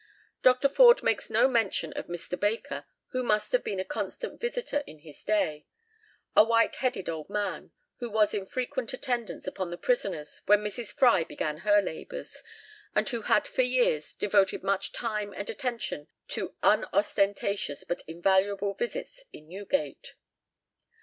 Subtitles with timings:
[0.41, 0.67] Dr.
[0.67, 2.35] Forde makes no mention of Mr.
[2.39, 5.67] Baker, who must have been a constant visitor in his day
[6.35, 10.91] a "white headed old man" who was in frequent attendance upon the prisoners when Mrs.
[10.91, 12.41] Fry began her labours,
[12.95, 19.23] and who had for years "devoted much time and attention to unostentatious but invaluable visits
[19.31, 20.13] in Newgate."